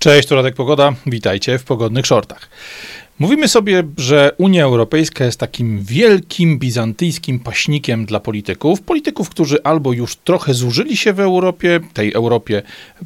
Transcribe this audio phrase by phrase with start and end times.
[0.00, 0.92] Cześć, to Radek Pogoda.
[1.06, 2.48] Witajcie w pogodnych shortach.
[3.20, 8.82] Mówimy sobie, że Unia Europejska jest takim wielkim bizantyjskim paśnikiem dla polityków.
[8.82, 12.62] Polityków, którzy albo już trochę zużyli się w Europie, tej Europie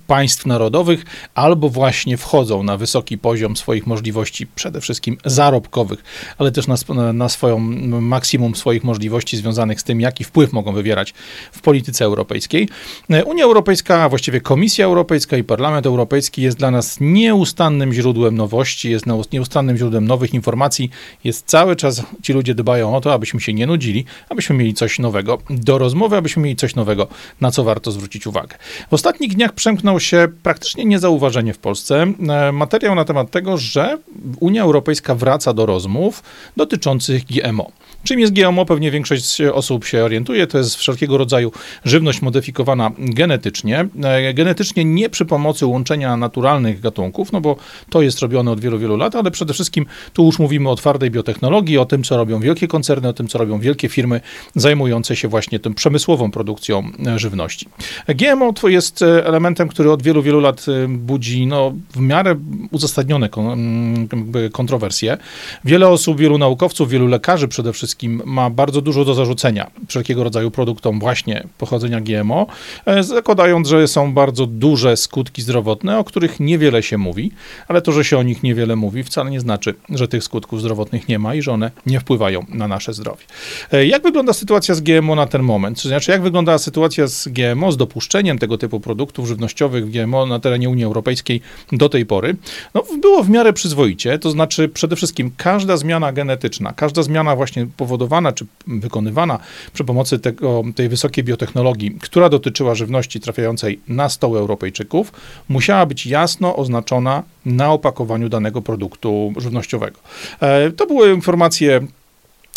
[0.07, 1.05] państw narodowych,
[1.35, 6.05] albo właśnie wchodzą na wysoki poziom swoich możliwości, przede wszystkim zarobkowych,
[6.39, 6.77] ale też na,
[7.13, 7.59] na swoją
[8.01, 11.15] maksimum swoich możliwości związanych z tym, jaki wpływ mogą wywierać
[11.53, 12.69] w polityce europejskiej.
[13.27, 18.91] Unia Europejska, a właściwie Komisja Europejska i Parlament Europejski jest dla nas nieustannym źródłem nowości,
[18.91, 20.91] jest nieustannym źródłem nowych informacji.
[21.25, 24.99] Jest cały czas, ci ludzie dbają o to, abyśmy się nie nudzili, abyśmy mieli coś
[24.99, 27.09] nowego do rozmowy, abyśmy mieli coś nowego,
[27.41, 28.57] na co warto zwrócić uwagę.
[28.91, 33.99] W ostatnich dniach przemknął się praktycznie niezauważenie w Polsce e, materiał na temat tego, że
[34.41, 36.23] Unia Europejska wraca do rozmów
[36.57, 37.73] dotyczących GMO.
[38.05, 38.67] Czym jest GMO?
[38.67, 40.47] Pewnie większość osób się orientuje.
[40.47, 41.53] To jest wszelkiego rodzaju
[41.85, 43.89] żywność modyfikowana genetycznie.
[44.03, 47.57] E, genetycznie nie przy pomocy łączenia naturalnych gatunków, no bo
[47.91, 51.11] to jest robione od wielu, wielu lat, ale przede wszystkim tu już mówimy o twardej
[51.11, 54.21] biotechnologii, o tym, co robią wielkie koncerny, o tym, co robią wielkie firmy
[54.55, 57.69] zajmujące się właśnie tym przemysłową produkcją e, żywności.
[58.09, 62.37] GMO to jest e, elementem, który od wielu, wielu lat budzi no, w miarę
[62.71, 63.29] uzasadnione
[64.53, 65.17] kontrowersje.
[65.65, 67.94] Wiele osób, wielu naukowców, wielu lekarzy przede wszystkim
[68.25, 72.47] ma bardzo dużo do zarzucenia wszelkiego rodzaju produktom właśnie pochodzenia GMO,
[72.87, 77.33] e, zakładając, że są bardzo duże skutki zdrowotne, o których niewiele się mówi,
[77.69, 81.09] ale to, że się o nich niewiele mówi, wcale nie znaczy, że tych skutków zdrowotnych
[81.09, 83.25] nie ma i że one nie wpływają na nasze zdrowie.
[83.73, 85.83] E, jak wygląda sytuacja z GMO na ten moment?
[85.83, 90.39] To znaczy, jak wygląda sytuacja z GMO, z dopuszczeniem tego typu produktów żywnościowych GMO na
[90.41, 91.41] terenie Unii Europejskiej
[91.73, 92.37] do tej pory?
[92.75, 97.67] No, było w miarę przyzwoicie, to znaczy przede wszystkim każda zmiana genetyczna, każda zmiana właśnie
[97.85, 99.39] powodowana czy wykonywana
[99.73, 105.13] przy pomocy tego, tej wysokiej biotechnologii, która dotyczyła żywności trafiającej na stoły Europejczyków,
[105.49, 109.99] musiała być jasno oznaczona na opakowaniu danego produktu żywnościowego.
[110.41, 111.81] E, to były informacje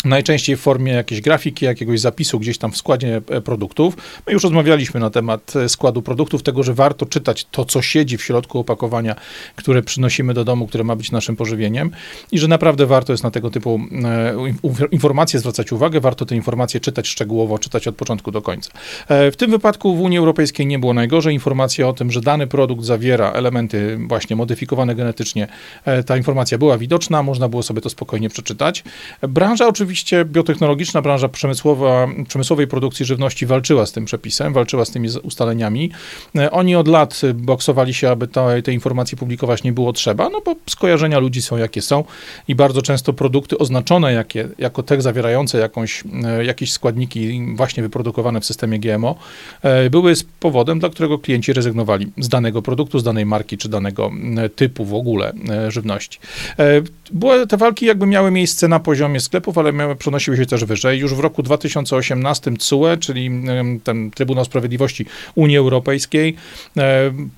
[0.04, 3.96] najczęściej w formie jakiejś grafiki, jakiegoś zapisu gdzieś tam w składzie e, produktów.
[4.26, 8.16] My już rozmawialiśmy na temat e, składu produktów, tego, że warto czytać to, co siedzi
[8.16, 9.16] w środku opakowania,
[9.56, 11.90] które przynosimy do domu, które ma być naszym pożywieniem
[12.32, 16.80] i że naprawdę warto jest na tego typu e, informacje zwracać uwagę, warto te informacje
[16.80, 18.70] czytać szczegółowo, czytać od początku do końca.
[19.08, 21.34] W tym wypadku w Unii Europejskiej nie było najgorzej.
[21.34, 25.48] Informacja o tym, że dany produkt zawiera elementy właśnie modyfikowane genetycznie,
[26.06, 28.84] ta informacja była widoczna, można było sobie to spokojnie przeczytać.
[29.22, 34.90] Branża oczywiście oczywiście biotechnologiczna branża przemysłowa, przemysłowej produkcji żywności walczyła z tym przepisem, walczyła z
[34.90, 35.90] tymi ustaleniami.
[36.36, 40.40] E, oni od lat boksowali się, aby te, te informacje publikować nie było trzeba, no
[40.44, 42.04] bo skojarzenia ludzi są jakie są
[42.48, 48.40] i bardzo często produkty oznaczone jakie, jako te zawierające jakąś, e, jakieś składniki właśnie wyprodukowane
[48.40, 49.14] w systemie GMO
[49.62, 54.10] e, były powodem, dla którego klienci rezygnowali z danego produktu, z danej marki czy danego
[54.56, 55.32] typu w ogóle
[55.68, 56.18] żywności.
[57.12, 60.98] Były, te walki jakby miały miejsce na poziomie sklepów, ale miały, przenosiły się też wyżej.
[60.98, 63.30] Już w roku 2018 CUE, czyli
[63.84, 66.36] ten Trybunał Sprawiedliwości Unii Europejskiej,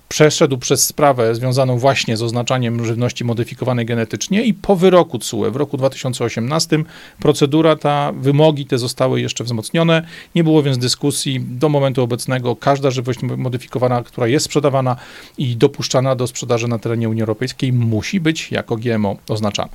[0.09, 5.56] przeszedł przez sprawę związaną właśnie z oznaczaniem żywności modyfikowanej genetycznie i po wyroku CUE w
[5.56, 6.78] roku 2018
[7.19, 10.07] procedura ta, wymogi te zostały jeszcze wzmocnione.
[10.34, 11.41] Nie było więc dyskusji.
[11.41, 14.97] Do momentu obecnego każda żywność modyfikowana, która jest sprzedawana
[15.39, 19.69] i dopuszczana do sprzedaży na terenie Unii Europejskiej musi być jako GMO oznaczana.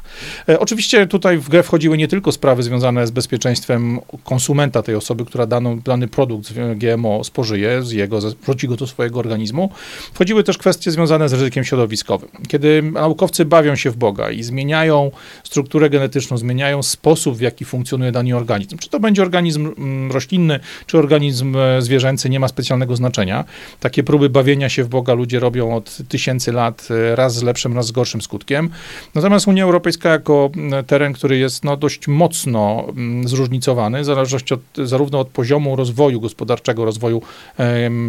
[0.50, 5.26] E, oczywiście tutaj w grę wchodziły nie tylko sprawy związane z bezpieczeństwem konsumenta, tej osoby,
[5.26, 9.70] która daną, dany produkt GMO spożyje, z jego, wrzuci go do swojego organizmu.
[10.14, 12.30] Wchodziły też kwestie związane z ryzykiem środowiskowym.
[12.48, 15.12] Kiedy naukowcy bawią się w Boga i zmieniają
[15.44, 20.60] strukturę genetyczną, zmieniają sposób, w jaki funkcjonuje dany organizm, czy to będzie organizm mm, roślinny,
[20.86, 23.46] czy organizm e, zwierzęcy, nie ma specjalnego znaczenia.
[23.80, 27.76] Takie próby bawienia się w Boga ludzie robią od tysięcy lat, e, raz z lepszym,
[27.76, 28.70] raz z gorszym skutkiem.
[29.16, 34.54] Natomiast Unia Europejska jako mm, teren, który jest no, dość mocno mm, zróżnicowany, w zależności
[34.54, 37.22] od, zarówno od poziomu rozwoju gospodarczego, rozwoju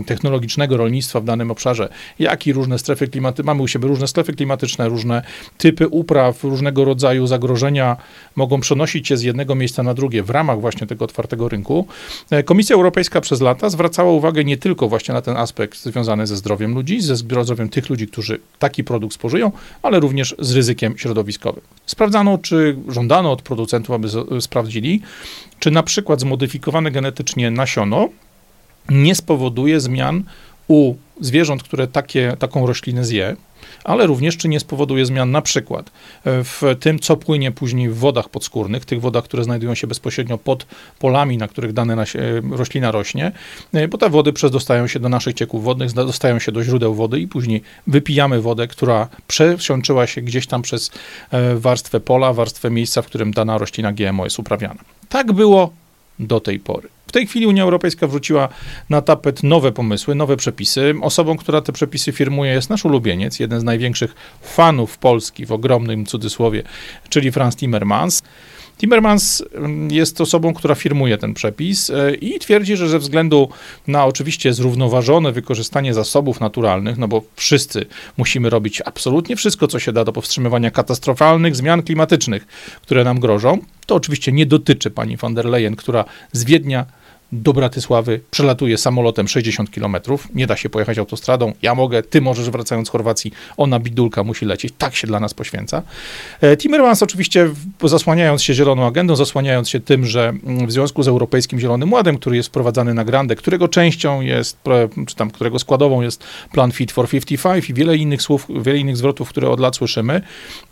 [0.07, 1.89] technologicznego rolnictwa w danym obszarze,
[2.19, 3.45] jak i różne strefy klimatyczne.
[3.45, 5.23] Mamy u siebie różne strefy klimatyczne, różne
[5.59, 7.97] typy upraw, różnego rodzaju zagrożenia
[8.37, 11.87] mogą przenosić się z jednego miejsca na drugie w ramach właśnie tego otwartego rynku.
[12.31, 16.37] E, Komisja Europejska przez lata zwracała uwagę nie tylko właśnie na ten aspekt związany ze
[16.37, 19.53] zdrowiem ludzi, ze zdrowiem tych ludzi, którzy taki produkt spożyją,
[19.83, 21.63] ale również z ryzykiem środowiskowym.
[21.87, 24.09] Sprawdzano, czy żądano od producentów, aby
[24.41, 25.03] sprawdzili,
[25.59, 28.09] czy na przykład zmodyfikowane genetycznie nasiono
[28.89, 30.25] nie spowoduje zmian
[30.69, 33.37] u zwierząt, które takie, taką roślinę zje,
[33.87, 35.91] ale również czy nie spowoduje zmian na przykład
[36.25, 40.67] w tym, co płynie później w wodach podskórnych, tych wodach, które znajdują się bezpośrednio pod
[40.99, 42.05] polami, na których dana
[42.51, 43.33] roślina rośnie,
[43.91, 47.29] bo te wody przedostają się do naszych cieków wodnych, dostają się do źródeł wody i
[47.29, 50.91] później wypijamy wodę, która przesiączyła się gdzieś tam przez
[51.55, 54.81] warstwę pola, warstwę miejsca, w którym dana roślina GMO jest uprawiana.
[55.09, 55.73] Tak było
[56.19, 56.89] do tej pory.
[57.07, 58.49] W tej chwili Unia Europejska wrzuciła
[58.91, 60.95] na tapet nowe pomysły, nowe przepisy.
[61.03, 66.07] Osobą, która te przepisy firmuje, jest nasz ulubieniec, jeden z największych fanów Polski w ogromnym
[66.07, 66.63] cudzysłowie,
[67.09, 68.23] czyli Franz Timmermans.
[68.79, 73.49] Timmermans mm, jest osobą, która firmuje ten przepis e, i twierdzi, że ze względu
[73.87, 77.87] na oczywiście zrównoważone wykorzystanie zasobów naturalnych, no bo wszyscy
[78.17, 82.47] musimy robić absolutnie wszystko, co się da do powstrzymywania katastrofalnych zmian klimatycznych,
[82.83, 86.87] które nam grożą, to oczywiście nie dotyczy pani von der Leyen, która z Wiednia
[87.33, 89.97] do Bratysławy przelatuje samolotem 60 km.
[90.35, 91.53] Nie da się pojechać autostradą.
[91.63, 94.75] Ja mogę, ty możesz wracając z Chorwacji, ona bidulka musi lecieć.
[94.79, 95.83] Tak się dla nas poświęca.
[96.41, 97.51] E, Timmermans oczywiście
[97.85, 102.19] zasłaniając się zieloną agendą, zasłaniając się tym, że mm, w związku z Europejskim Zielonym Ładem,
[102.19, 104.59] który jest wprowadzany na grandę, którego częścią jest,
[105.07, 108.97] czy tam którego składową jest plan Fit for 55 i wiele innych słów, wiele innych
[108.97, 110.23] zwrotów, które od lat słyszymy,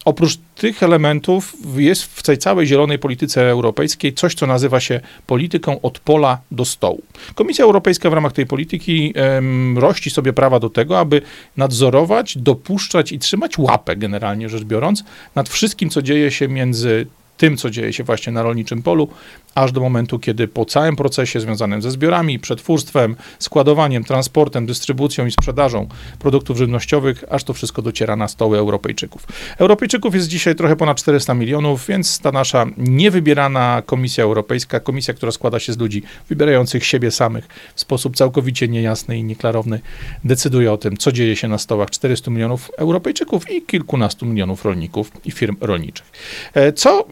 [0.05, 5.81] oprócz tych elementów jest w tej całej zielonej polityce europejskiej coś, co nazywa się polityką
[5.81, 7.03] od pola do stołu.
[7.35, 11.23] Komisja Europejska w ramach tej polityki um, rości sobie prawa do tego, aby
[11.56, 15.05] nadzorować, dopuszczać i trzymać łapę, generalnie rzecz biorąc,
[15.35, 17.06] nad wszystkim, co dzieje się między
[17.37, 19.09] tym, co dzieje się właśnie na rolniczym polu,
[19.55, 25.31] aż do momentu, kiedy po całym procesie związanym ze zbiorami, przetwórstwem, składowaniem, transportem, dystrybucją i
[25.31, 25.89] sprzedażą
[26.19, 29.27] produktów żywnościowych, aż to wszystko dociera na stoły Europejczyków.
[29.59, 35.33] Europejczyków jest dzisiaj trochę ponad 400 milionów, więc ta nasza niewybierana Komisja Europejska, komisja, która
[35.33, 39.81] składa się z ludzi wybierających siebie samych w sposób całkowicie niejasny i nieklarowny,
[40.25, 45.13] decyduje o tym, co dzieje się na stołach 400 milionów Europejczyków i kilkunastu milionów rolników
[45.25, 46.13] i firm rolniczych.
[46.55, 47.07] E, co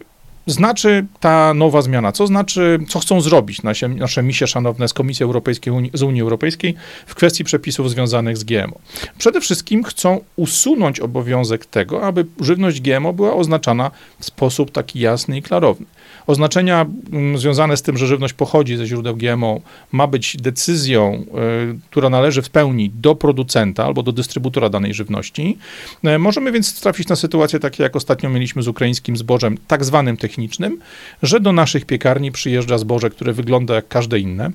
[0.47, 2.11] znaczy ta nowa zmiana?
[2.11, 6.75] Co znaczy, co chcą zrobić nasze, nasze misie szanowne z Komisji Europejskiej, z Unii Europejskiej
[7.05, 8.79] w kwestii przepisów związanych z GMO?
[9.17, 15.37] Przede wszystkim chcą usunąć obowiązek tego, aby żywność GMO była oznaczana w sposób taki jasny
[15.37, 15.85] i klarowny.
[16.27, 19.61] Oznaczenia mm, związane z tym, że żywność pochodzi ze źródeł GMO,
[19.91, 25.57] ma być decyzją, y, która należy w pełni do producenta albo do dystrybutora danej żywności.
[26.05, 30.17] Y, możemy więc trafić na sytuację takie, jak ostatnio mieliśmy z ukraińskim zbożem, tak zwanym
[30.17, 30.79] technicznym,
[31.23, 34.51] że do naszych piekarni przyjeżdża zboże, które wygląda jak każde inne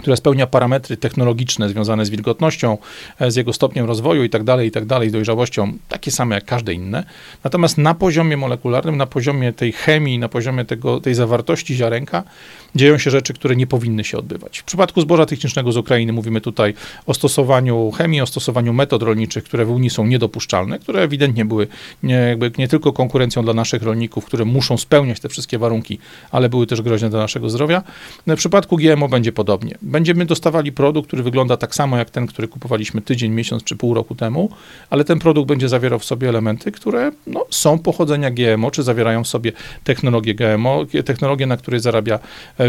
[0.00, 2.78] która spełnia parametry technologiczne związane z wilgotnością,
[3.20, 6.74] e, z jego stopniem rozwoju i tak dalej, i tak dojrzałością, takie same jak każde
[6.74, 7.04] inne.
[7.44, 12.24] Natomiast na poziomie molekularnym, na poziomie tej chemii, na poziomie tego, tej zawartości ziarenka,
[12.74, 14.58] dzieją się rzeczy, które nie powinny się odbywać.
[14.58, 16.74] W przypadku zboża technicznego z Ukrainy mówimy tutaj
[17.06, 21.66] o stosowaniu chemii, o stosowaniu metod rolniczych, które w Unii są niedopuszczalne, które ewidentnie były
[22.02, 25.98] nie, nie tylko konkurencją dla naszych rolników, które muszą spełniać te wszystkie warunki,
[26.30, 27.82] ale były też groźne dla naszego zdrowia.
[28.26, 29.74] W przypadku GMO będzie podobnie.
[29.88, 33.94] Będziemy dostawali produkt, który wygląda tak samo jak ten, który kupowaliśmy tydzień, miesiąc czy pół
[33.94, 34.50] roku temu,
[34.90, 39.24] ale ten produkt będzie zawierał w sobie elementy, które no, są pochodzenia GMO, czy zawierają
[39.24, 39.52] w sobie
[39.84, 42.18] technologię GMO, technologię, na której zarabia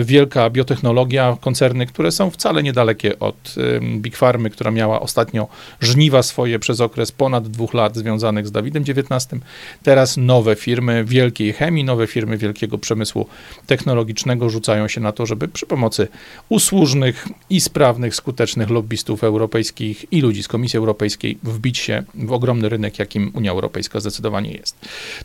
[0.01, 5.47] wielka biotechnologia, koncerny, które są wcale niedalekie od Big Farmy, która miała ostatnio
[5.81, 9.41] żniwa swoje przez okres ponad dwóch lat związanych z Dawidem XIX.
[9.83, 13.25] Teraz nowe firmy wielkiej chemii, nowe firmy wielkiego przemysłu
[13.67, 16.07] technologicznego rzucają się na to, żeby przy pomocy
[16.49, 17.08] usłużnych
[17.49, 22.99] i sprawnych, skutecznych lobbystów europejskich i ludzi z Komisji Europejskiej wbić się w ogromny rynek,
[22.99, 24.75] jakim Unia Europejska zdecydowanie jest.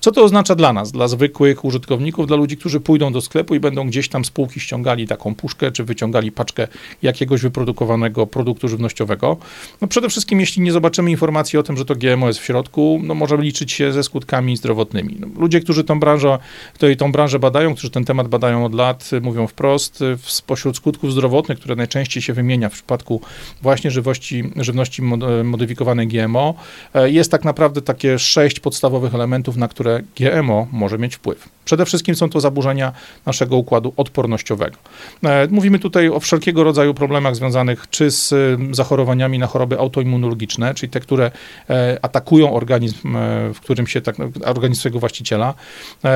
[0.00, 3.60] Co to oznacza dla nas, dla zwykłych użytkowników, dla ludzi, którzy pójdą do sklepu i
[3.60, 6.68] będą gdzieś tam spółki spółki ściągali taką puszkę, czy wyciągali paczkę
[7.02, 9.36] jakiegoś wyprodukowanego produktu żywnościowego.
[9.80, 13.00] No przede wszystkim, jeśli nie zobaczymy informacji o tym, że to GMO jest w środku,
[13.02, 15.16] no może liczyć się ze skutkami zdrowotnymi.
[15.20, 16.38] No, ludzie, którzy tą branżę,
[16.74, 21.58] którzy tą branżę badają, którzy ten temat badają od lat, mówią wprost, spośród skutków zdrowotnych,
[21.64, 23.20] które najczęściej się wymienia w przypadku
[23.62, 25.02] właśnie żywności, żywności
[25.44, 26.54] modyfikowanej GMO,
[26.94, 31.48] e, jest tak naprawdę takie sześć podstawowych elementów, na które GMO może mieć wpływ.
[31.64, 32.92] Przede wszystkim są to zaburzenia
[33.26, 34.76] naszego układu odpornościowego.
[35.24, 38.34] E, mówimy tutaj o wszelkiego rodzaju problemach związanych czy z
[38.76, 41.30] zachorowaniami na choroby autoimmunologiczne, czyli te, które
[41.70, 45.54] e, atakują organizm, e, w którym się tak, organizm swojego właściciela.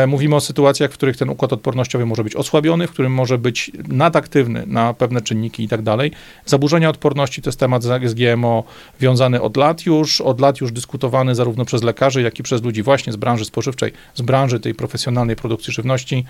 [0.07, 3.71] Mówimy o sytuacjach, w których ten układ odpornościowy może być osłabiony, w którym może być
[3.89, 6.13] nadaktywny na pewne czynniki i tak dalej.
[6.47, 8.65] Zaburzenia odporności to jest temat z GMO
[9.01, 12.83] wiązany od lat już, od lat już dyskutowany zarówno przez lekarzy, jak i przez ludzi
[12.83, 16.25] właśnie z branży spożywczej, z branży tej profesjonalnej produkcji żywności.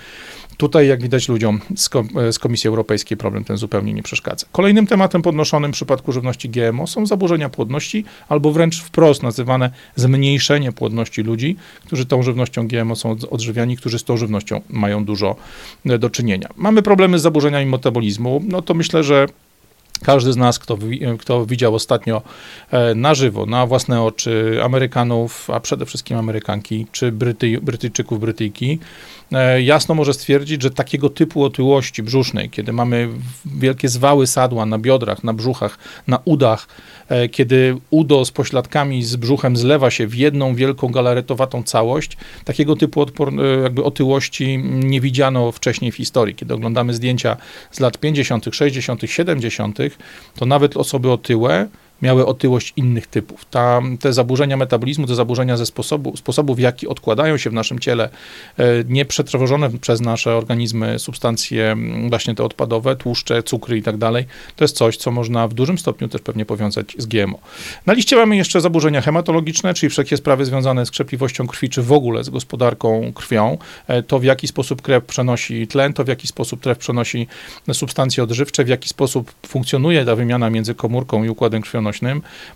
[0.56, 1.90] Tutaj, jak widać ludziom z,
[2.30, 4.46] z Komisji Europejskiej problem ten zupełnie nie przeszkadza.
[4.52, 10.72] Kolejnym tematem podnoszonym w przypadku żywności GMO są zaburzenia płodności, albo wręcz wprost nazywane zmniejszenie
[10.72, 15.36] płodności ludzi, którzy tą żywnością GMO są odżywiani, którzy z tą żywnością mają dużo
[15.86, 16.48] e, do czynienia.
[16.56, 19.26] Mamy problemy z zaburzeniami metabolizmu, no to myślę, że
[20.04, 20.78] każdy z nas, kto,
[21.18, 22.22] kto widział ostatnio
[22.70, 28.78] e, na żywo, na własne oczy Amerykanów, a przede wszystkim Amerykanki, czy Bryty, Brytyjczyków, Brytyjki,
[29.64, 33.08] jasno może stwierdzić, że takiego typu otyłości brzusznej, kiedy mamy
[33.44, 36.68] wielkie zwały sadła na biodrach, na brzuchach, na udach,
[37.08, 42.76] e, kiedy udo z pośladkami, z brzuchem zlewa się w jedną wielką galaretowatą całość, takiego
[42.76, 43.32] typu odpor,
[43.62, 46.34] jakby otyłości nie widziano wcześniej w historii.
[46.34, 47.36] Kiedy oglądamy zdjęcia
[47.70, 49.78] z lat 50., 60., 70.,
[50.34, 51.68] to nawet osoby otyłe
[52.02, 53.44] miały otyłość innych typów.
[53.44, 57.78] Ta, te zaburzenia metabolizmu, te zaburzenia ze sposobu, sposobu, w jaki odkładają się w naszym
[57.78, 58.08] ciele
[58.58, 61.76] e, nieprzetrwożone przez nasze organizmy substancje
[62.08, 64.24] właśnie te odpadowe, tłuszcze, cukry i tak dalej,
[64.56, 67.38] to jest coś, co można w dużym stopniu też pewnie powiązać z GMO.
[67.86, 71.92] Na liście mamy jeszcze zaburzenia hematologiczne, czyli wszelkie sprawy związane z krzepliwością krwi, czy w
[71.92, 76.26] ogóle z gospodarką krwią, e, to w jaki sposób krew przenosi tlen, to w jaki
[76.26, 77.26] sposób krew przenosi
[77.72, 81.87] substancje odżywcze, w jaki sposób funkcjonuje ta wymiana między komórką i układem krwionośnym,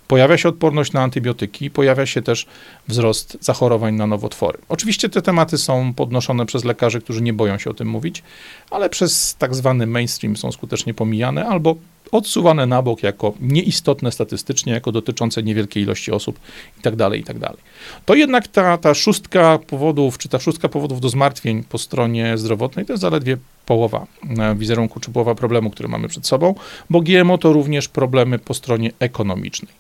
[0.08, 2.46] pojawia się odporność na antybiotyki, pojawia się też
[2.88, 4.58] wzrost zachorowań na nowotwory.
[4.68, 8.22] Oczywiście te tematy są podnoszone przez lekarzy, którzy nie boją się o tym mówić,
[8.70, 11.76] ale przez tak zwany mainstream są skutecznie pomijane albo
[12.12, 16.40] odsuwane na bok jako nieistotne statystycznie, jako dotyczące niewielkiej ilości osób
[16.76, 16.96] itd.
[16.96, 17.40] Tak itd.
[17.40, 17.56] Tak
[18.04, 22.86] to jednak ta, ta szóstka powodów, czy ta szóstka powodów do zmartwień po stronie zdrowotnej
[22.86, 24.06] to jest zaledwie połowa
[24.38, 26.54] e, wizerunku, czy połowa problemu, który mamy przed sobą,
[26.90, 29.72] bo GMO to również problemy po stronie ekonomicznej.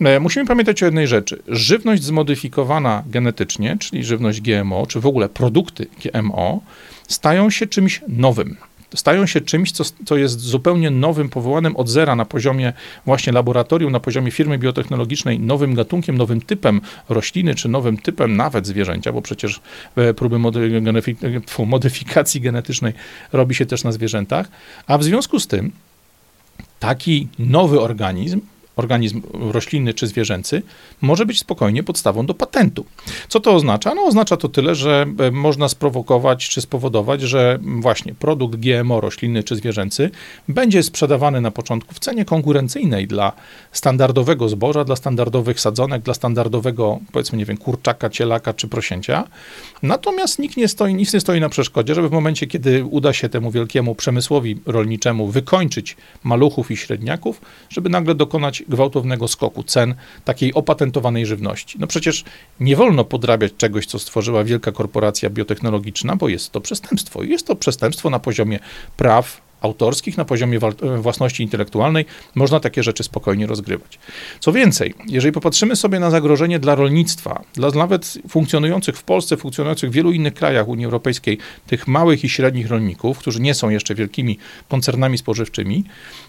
[0.00, 1.42] E, musimy pamiętać o jednej rzeczy.
[1.48, 6.60] Żywność zmodyfikowana genetycznie, czyli żywność GMO, czy w ogóle produkty GMO,
[7.08, 8.56] stają się czymś nowym
[8.94, 12.72] stają się czymś, co, co jest zupełnie nowym, powołanym od zera na poziomie
[13.06, 18.66] właśnie laboratorium, na poziomie firmy biotechnologicznej, nowym gatunkiem, nowym typem rośliny, czy nowym typem nawet
[18.66, 19.60] zwierzęcia, bo przecież
[19.96, 20.38] e, próby
[21.66, 22.92] modyfikacji genetycznej
[23.32, 24.48] robi się też na zwierzętach,
[24.86, 25.72] a w związku z tym
[26.80, 28.40] taki nowy organizm
[28.78, 30.62] organizm roślinny czy zwierzęcy,
[31.00, 32.84] może być spokojnie podstawą do patentu.
[33.28, 33.94] Co to oznacza?
[33.94, 39.42] No oznacza to tyle, że e, można sprowokować czy spowodować, że właśnie produkt GMO roślinny
[39.42, 40.10] czy zwierzęcy
[40.48, 43.32] będzie sprzedawany na początku w cenie konkurencyjnej dla
[43.72, 49.24] standardowego zboża, dla standardowych sadzonek, dla standardowego powiedzmy, nie wiem, kurczaka, cielaka czy prosięcia.
[49.82, 53.28] Natomiast nikt nie stoi, nic nie stoi na przeszkodzie, żeby w momencie, kiedy uda się
[53.28, 59.94] temu wielkiemu przemysłowi rolniczemu wykończyć maluchów i średniaków, żeby nagle dokonać gwałtownego skoku cen
[60.24, 61.78] takiej opatentowanej żywności.
[61.80, 62.24] No przecież
[62.60, 67.22] nie wolno podrabiać czegoś, co stworzyła wielka korporacja biotechnologiczna, bo jest to przestępstwo.
[67.22, 68.58] Jest to przestępstwo na poziomie
[68.96, 70.58] praw, autorskich, na poziomie
[70.98, 73.98] własności intelektualnej, można takie rzeczy spokojnie rozgrywać.
[74.40, 79.90] Co więcej, jeżeli popatrzymy sobie na zagrożenie dla rolnictwa, dla nawet funkcjonujących w Polsce, funkcjonujących
[79.90, 83.94] w wielu innych krajach Unii Europejskiej, tych małych i średnich rolników, którzy nie są jeszcze
[83.94, 84.38] wielkimi
[84.68, 85.84] koncernami spożywczymi,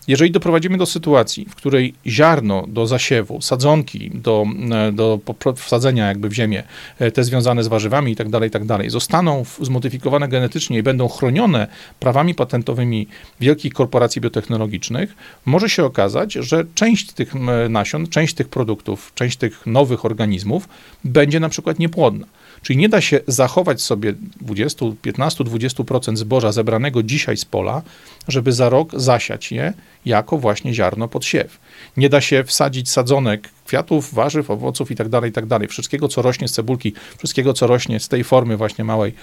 [0.08, 5.20] jeżeli doprowadzimy do sytuacji, w której ziarno do zasiewu, sadzonki do, e, do
[5.56, 6.64] wsadzenia jakby w ziemię,
[7.00, 11.68] e, te związane z warzywami itd., tak itd., tak zostaną zmodyfikowane genetycznie i będą chronione
[12.00, 13.08] prawami patentowymi
[13.40, 17.34] wielkich korporacji biotechnologicznych, może się okazać, że część tych
[17.70, 20.70] nasion, część tych produktów, część tych nowych organizmów
[21.04, 22.26] będzie na przykład niepłodna.
[22.62, 27.82] Czyli nie da się zachować sobie 20, 15, 20% zboża zebranego dzisiaj z pola,
[28.28, 29.74] żeby za rok zasiać je
[30.06, 31.60] jako właśnie ziarno pod siew.
[31.98, 35.60] Nie da się wsadzić sadzonek kwiatów, warzyw, owoców itd., tak itd.
[35.60, 39.14] Tak wszystkiego, co rośnie z cebulki, wszystkiego, co rośnie z tej formy właśnie małej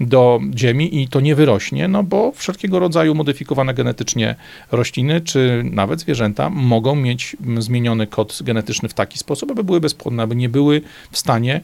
[0.00, 4.34] do ziemi i to nie wyrośnie, no bo wszelkiego rodzaju modyfikowane genetycznie
[4.72, 10.22] rośliny, czy nawet zwierzęta mogą mieć zmieniony kod genetyczny w taki sposób, aby były bezpłodne,
[10.22, 11.60] aby nie były w stanie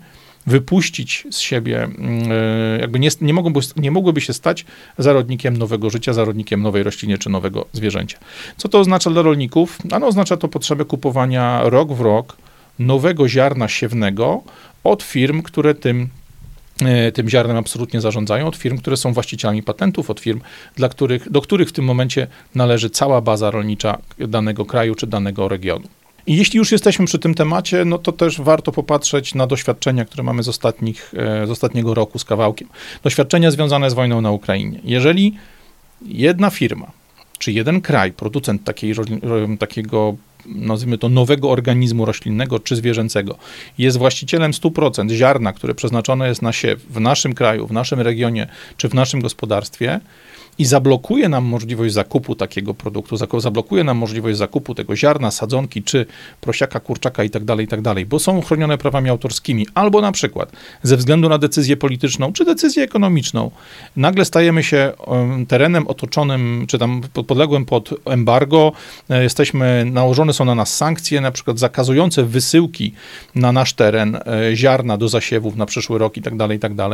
[0.46, 4.64] wypuścić z siebie, mm, e, jakby nie, nie, mogłyby, nie mogłyby się stać
[4.98, 8.18] zarodnikiem nowego życia, zarodnikiem nowej rośliny czy nowego zwierzęcia.
[8.56, 9.78] Co to oznacza dla rolników?
[9.92, 12.36] Ano oznacza to potrzebę kupowania rok w rok
[12.78, 14.42] nowego ziarna siewnego
[14.84, 16.08] od firm, które tym
[16.82, 20.40] e, tym ziarnem absolutnie zarządzają, od firm, które są właścicielami patentów, od firm,
[20.76, 25.48] dla których, do których w tym momencie należy cała baza rolnicza danego kraju czy danego
[25.48, 25.88] regionu.
[26.28, 30.22] I jeśli już jesteśmy przy tym temacie, no to też warto popatrzeć na doświadczenia, które
[30.22, 32.68] mamy z, ostatnich, e, z ostatniego roku z kawałkiem.
[33.02, 34.80] Doświadczenia związane z wojną na Ukrainie.
[34.84, 35.34] Jeżeli
[36.02, 36.90] jedna firma
[37.38, 38.94] czy jeden kraj, producent takiej,
[39.58, 40.16] takiego
[40.46, 43.38] nazwijmy to, nowego organizmu roślinnego czy zwierzęcego,
[43.78, 48.46] jest właścicielem 100% ziarna, które przeznaczone jest na siew w naszym kraju, w naszym regionie
[48.76, 50.00] czy w naszym gospodarstwie,
[50.58, 56.06] i zablokuje nam możliwość zakupu takiego produktu, zablokuje nam możliwość zakupu tego ziarna, sadzonki czy
[56.40, 60.96] prosiaka, kurczaka itd., tak itd., tak bo są chronione prawami autorskimi, albo na przykład ze
[60.96, 63.50] względu na decyzję polityczną czy decyzję ekonomiczną,
[63.96, 64.92] nagle stajemy się
[65.48, 68.72] terenem otoczonym, czy tam podległym pod embargo,
[69.10, 72.92] e, jesteśmy, nałożone są na nas sankcje, na przykład zakazujące wysyłki
[73.34, 74.20] na nasz teren e,
[74.56, 76.88] ziarna do zasiewów na przyszły rok itd., tak itd.,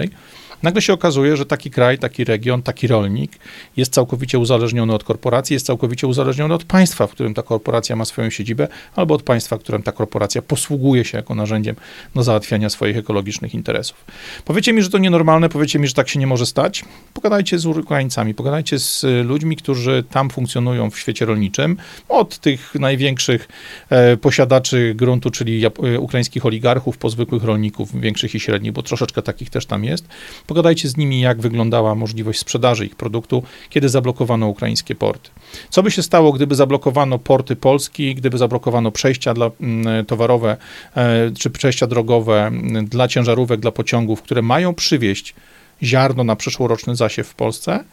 [0.64, 3.32] Nagle się okazuje, że taki kraj, taki region, taki rolnik
[3.76, 8.04] jest całkowicie uzależniony od korporacji, jest całkowicie uzależniony od państwa, w którym ta korporacja ma
[8.04, 11.76] swoją siedzibę, albo od państwa, w którym ta korporacja posługuje się jako narzędziem
[12.14, 14.04] do załatwiania swoich ekologicznych interesów.
[14.44, 16.84] Powiecie mi, że to nienormalne, powiecie mi, że tak się nie może stać.
[17.14, 21.76] Pogadajcie z Ukraińcami, pogadajcie z ludźmi, którzy tam funkcjonują w świecie rolniczym,
[22.08, 23.48] od tych największych
[23.90, 29.22] e, posiadaczy gruntu, czyli e, ukraińskich oligarchów, po zwykłych rolników, większych i średnich, bo troszeczkę
[29.22, 30.08] takich też tam jest.
[30.54, 35.30] Pogadajcie z nimi, jak wyglądała możliwość sprzedaży ich produktu, kiedy zablokowano ukraińskie porty.
[35.70, 40.56] Co by się stało, gdyby zablokowano porty Polski, gdyby zablokowano przejścia dla, mm, towarowe
[40.96, 45.34] e, czy przejścia drogowe mm, dla ciężarówek, dla pociągów, które mają przywieźć
[45.82, 47.84] ziarno na przyszłoroczny zasiew w Polsce?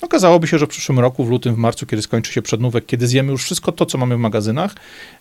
[0.00, 3.06] Okazałoby się, że w przyszłym roku, w lutym, w marcu, kiedy skończy się przednówek, kiedy
[3.06, 4.74] zjemy już wszystko to, co mamy w magazynach,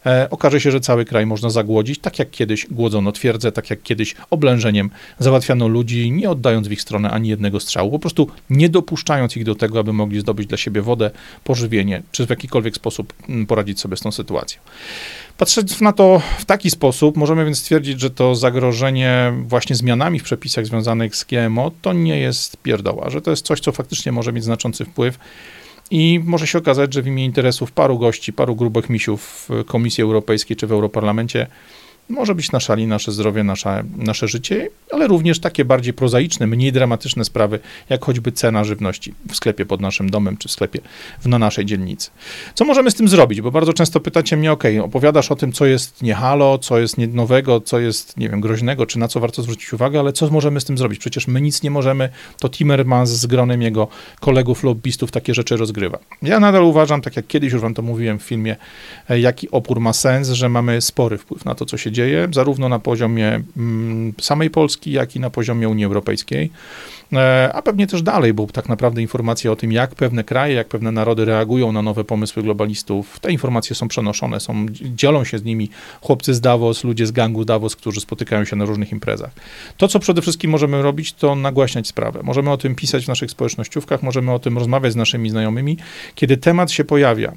[0.05, 3.83] e, okaże się, że cały kraj można zagłodzić, tak jak kiedyś głodzono twierdzę, tak jak
[3.83, 4.89] kiedyś oblężeniem
[5.19, 9.43] załatwiano ludzi, nie oddając w ich stronę ani jednego strzału, po prostu nie dopuszczając ich
[9.43, 11.11] do tego, aby mogli zdobyć dla siebie wodę,
[11.43, 14.61] pożywienie, czy w jakikolwiek sposób mm, poradzić sobie z tą sytuacją.
[15.37, 20.23] Patrząc na to w taki sposób, możemy więc stwierdzić, że to zagrożenie właśnie zmianami w
[20.23, 24.33] przepisach związanych z GMO to nie jest pierdoła, że to jest coś, co faktycznie może
[24.33, 25.19] mieć znaczący wpływ.
[25.91, 30.03] I może się okazać, że w imię interesów paru gości, paru grubych misiów w Komisji
[30.03, 31.47] Europejskiej czy w Europarlamencie
[32.09, 36.71] może być na szali nasze zdrowie, nasze, nasze życie, ale również takie bardziej prozaiczne, mniej
[36.71, 37.59] dramatyczne sprawy,
[37.89, 40.79] jak choćby cena żywności w sklepie pod naszym domem, czy w sklepie
[41.19, 42.09] w, na naszej dzielnicy.
[42.53, 43.41] Co możemy z tym zrobić?
[43.41, 46.97] Bo bardzo często pytacie mnie, ok, opowiadasz o tym, co jest nie halo, co jest
[46.97, 50.29] nie nowego, co jest, nie wiem, groźnego, czy na co warto zwrócić uwagę, ale co
[50.29, 50.99] możemy z tym zrobić?
[50.99, 52.09] Przecież my nic nie możemy,
[52.39, 53.87] to Timmermans z gronem jego
[54.19, 55.99] kolegów lobbystów takie rzeczy rozgrywa.
[56.21, 58.55] Ja nadal uważam, tak jak kiedyś już wam to mówiłem w filmie,
[59.09, 61.94] e, jaki opór ma sens, że mamy spory wpływ na to, co się dzieje,
[62.31, 66.51] zarówno na poziomie mm, samej Polski, jak i na poziomie Unii Europejskiej,
[67.13, 70.67] e, a pewnie też dalej, bo tak naprawdę informacje o tym, jak pewne kraje, jak
[70.67, 75.43] pewne narody reagują na nowe pomysły globalistów, te informacje są przenoszone, są, dzielą się z
[75.43, 75.69] nimi
[76.01, 79.31] chłopcy z Davos, ludzie z gangu Davos, którzy spotykają się na różnych imprezach.
[79.77, 82.19] To, co przede wszystkim możemy robić, to nagłaśniać sprawę.
[82.23, 85.77] Możemy o tym pisać w naszych społecznościówkach, możemy o tym rozmawiać z naszymi znajomymi.
[86.15, 87.33] Kiedy temat się pojawia,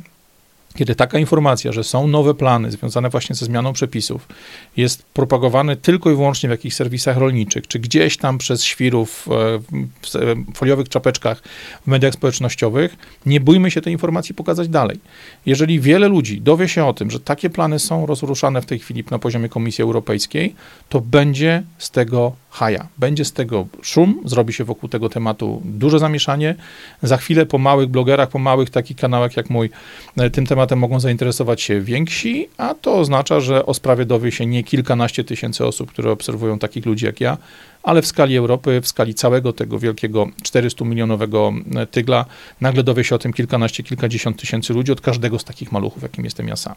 [0.75, 4.29] kiedy taka informacja, że są nowe plany związane właśnie ze zmianą przepisów,
[4.77, 9.59] jest propagowane tylko i wyłącznie w jakichś serwisach rolniczych, czy gdzieś tam przez świrów e,
[10.03, 11.43] w foliowych czapeczkach
[11.85, 15.01] w mediach społecznościowych, nie bójmy się tej informacji pokazać dalej.
[15.47, 19.05] Jeżeli wiele ludzi dowie się o tym, że takie plany są rozruszane w tej chwili
[19.11, 20.55] na poziomie Komisji Europejskiej,
[20.89, 22.87] to będzie z tego haja.
[22.99, 26.55] Będzie z tego szum, zrobi się wokół tego tematu duże zamieszanie.
[27.03, 29.71] Za chwilę po małych blogerach, po małych takich kanałach jak mój,
[30.17, 34.47] e, tym tematem mogą zainteresować się więksi, a to oznacza, że o sprawie dowie się
[34.47, 37.39] nie kilkanaście tysięcy osób, które obserwują takich ludzi jak ja,
[37.83, 42.25] ale w skali Europy, w skali całego tego wielkiego 400-milionowego e, tygla,
[42.61, 46.25] nagle dowie się o tym kilkanaście, kilkadziesiąt tysięcy ludzi od każdego z takich maluchów, jakim
[46.25, 46.75] jestem ja sam.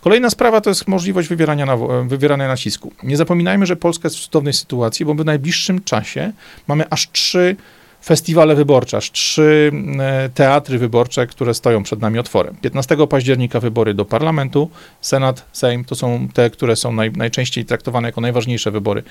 [0.00, 2.92] Kolejna sprawa to jest możliwość wywierania, na, wywierania nacisku.
[3.02, 6.32] Nie zapominajmy, że Polska jest w cudownej sytuacji, bo w najbliższym czasie
[6.68, 7.56] mamy aż trzy
[8.04, 12.56] festiwale wyborcze, aż trzy e, teatry wyborcze, które stoją przed nami otworem.
[12.60, 18.08] 15 października wybory do parlamentu, Senat, Sejm to są te, które są naj, najczęściej traktowane
[18.08, 19.02] jako najważniejsze wybory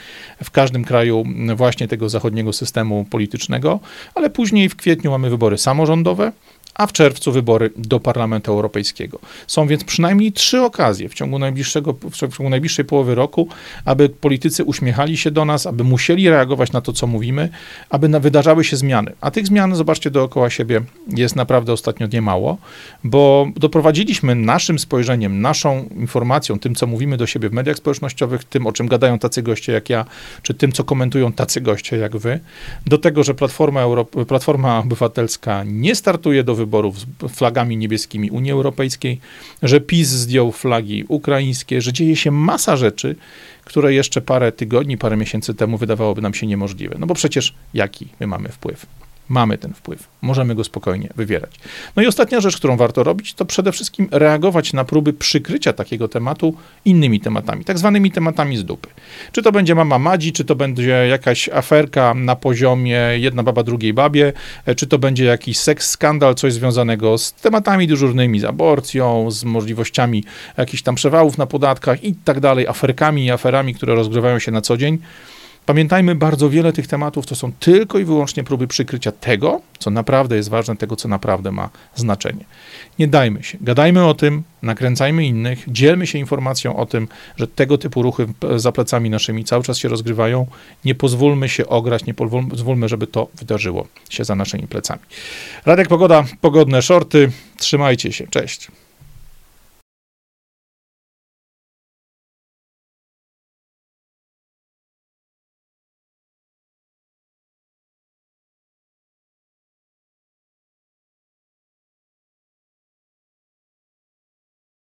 [0.43, 1.23] w każdym kraju
[1.55, 3.79] właśnie tego zachodniego systemu politycznego,
[4.15, 6.31] ale później w kwietniu mamy wybory samorządowe,
[6.75, 9.19] a w czerwcu wybory do Parlamentu Europejskiego.
[9.47, 13.47] Są więc przynajmniej trzy okazje w ciągu, najbliższego, w ciągu najbliższej połowy roku,
[13.85, 17.49] aby politycy uśmiechali się do nas, aby musieli reagować na to, co mówimy,
[17.89, 19.11] aby na, wydarzały się zmiany.
[19.21, 22.57] A tych zmian, zobaczcie, dookoła siebie jest naprawdę ostatnio niemało,
[23.03, 28.67] bo doprowadziliśmy naszym spojrzeniem, naszą informacją, tym, co mówimy do siebie w mediach społecznościowych, tym,
[28.67, 30.05] o czym gadają tacy goście jak ja,
[30.41, 32.39] czy tym, co komentują tacy goście jak wy,
[32.85, 38.51] do tego, że Platforma, Euro- Platforma Obywatelska nie startuje do wyborów z flagami niebieskimi Unii
[38.51, 39.19] Europejskiej,
[39.63, 43.15] że PiS zdjął flagi ukraińskie, że dzieje się masa rzeczy,
[43.63, 46.95] które jeszcze parę tygodni, parę miesięcy temu wydawałoby nam się niemożliwe.
[46.99, 48.85] No bo przecież jaki my mamy wpływ?
[49.29, 50.07] Mamy ten wpływ.
[50.21, 51.51] Możemy go spokojnie wywierać.
[51.95, 56.07] No i ostatnia rzecz, którą warto robić, to przede wszystkim reagować na próby przykrycia takiego
[56.07, 56.55] tematu
[56.85, 58.89] innymi tematami, tak zwanymi tematami z dupy.
[59.31, 63.93] Czy to będzie mama Madzi, czy to będzie jakaś aferka na poziomie jedna baba drugiej
[63.93, 64.33] babie,
[64.77, 70.23] czy to będzie jakiś seks skandal, coś związanego z tematami dyżurnymi, z aborcją, z możliwościami
[70.57, 74.61] jakichś tam przewałów na podatkach i tak dalej, aferkami i aferami, które rozgrywają się na
[74.61, 74.97] co dzień.
[75.65, 80.35] Pamiętajmy, bardzo wiele tych tematów to są tylko i wyłącznie próby przykrycia tego, co naprawdę
[80.35, 82.45] jest ważne, tego, co naprawdę ma znaczenie.
[82.99, 87.77] Nie dajmy się, gadajmy o tym, nakręcajmy innych, dzielmy się informacją o tym, że tego
[87.77, 90.47] typu ruchy za plecami naszymi cały czas się rozgrywają.
[90.85, 95.01] Nie pozwólmy się ograć, nie pozwólmy, żeby to wydarzyło się za naszymi plecami.
[95.65, 97.31] Radek Pogoda, pogodne shorty.
[97.57, 98.67] Trzymajcie się, cześć.